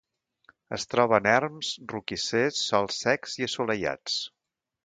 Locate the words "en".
1.23-1.29